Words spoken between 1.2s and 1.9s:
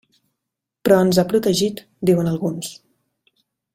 ha protegit,